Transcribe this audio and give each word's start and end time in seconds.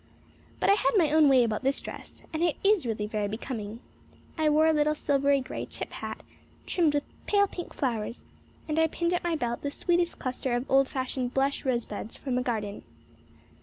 But 0.59 0.71
I 0.71 0.73
had 0.73 0.93
had 0.93 0.97
my 0.97 1.11
own 1.11 1.29
way 1.29 1.43
about 1.43 1.61
this 1.61 1.79
dress 1.79 2.23
and 2.33 2.41
it 2.41 2.55
is 2.63 2.87
really 2.87 3.05
very 3.05 3.27
becoming. 3.27 3.81
I 4.35 4.49
wore 4.49 4.65
a 4.65 4.73
little 4.73 4.95
silvery 4.95 5.41
grey 5.41 5.67
chip 5.67 5.91
hat, 5.91 6.21
trimmed 6.65 6.95
with 6.95 7.03
pale 7.27 7.45
pink 7.45 7.71
flowers, 7.71 8.23
and 8.67 8.79
I 8.79 8.87
pinned 8.87 9.13
at 9.13 9.23
my 9.23 9.35
belt 9.35 9.61
the 9.61 9.69
sweetest 9.69 10.17
cluster 10.17 10.55
of 10.55 10.65
old 10.71 10.87
fashioned 10.87 11.35
blush 11.35 11.65
rosebuds 11.65 12.17
from 12.17 12.33
the 12.33 12.41
garden. 12.41 12.81